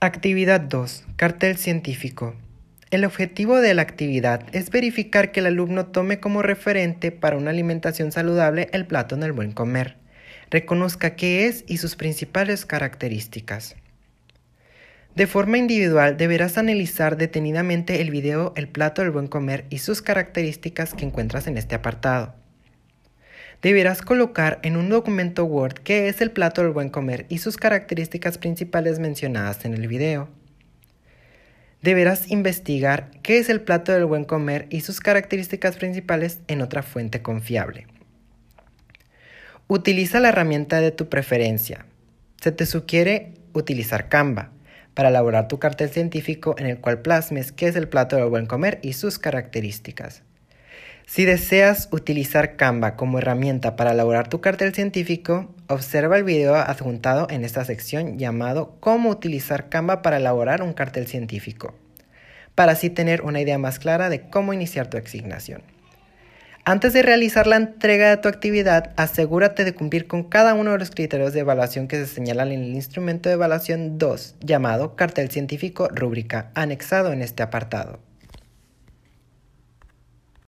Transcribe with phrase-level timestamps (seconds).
[0.00, 1.06] Actividad 2.
[1.16, 2.36] Cartel científico.
[2.92, 7.50] El objetivo de la actividad es verificar que el alumno tome como referente para una
[7.50, 9.96] alimentación saludable el plato en el buen comer.
[10.52, 13.74] Reconozca qué es y sus principales características.
[15.16, 20.00] De forma individual deberás analizar detenidamente el video El plato del buen comer y sus
[20.00, 22.36] características que encuentras en este apartado.
[23.60, 27.56] Deberás colocar en un documento Word qué es el plato del buen comer y sus
[27.56, 30.28] características principales mencionadas en el video.
[31.82, 36.84] Deberás investigar qué es el plato del buen comer y sus características principales en otra
[36.84, 37.88] fuente confiable.
[39.66, 41.84] Utiliza la herramienta de tu preferencia.
[42.40, 44.52] Se te sugiere utilizar Canva
[44.94, 48.46] para elaborar tu cartel científico en el cual plasmes qué es el plato del buen
[48.46, 50.22] comer y sus características.
[51.08, 57.28] Si deseas utilizar Canva como herramienta para elaborar tu cartel científico, observa el video adjuntado
[57.30, 61.74] en esta sección llamado Cómo utilizar Canva para elaborar un cartel científico,
[62.54, 65.62] para así tener una idea más clara de cómo iniciar tu asignación.
[66.66, 70.78] Antes de realizar la entrega de tu actividad, asegúrate de cumplir con cada uno de
[70.78, 75.30] los criterios de evaluación que se señalan en el instrumento de evaluación 2, llamado Cartel
[75.30, 78.07] Científico Rúbrica, anexado en este apartado.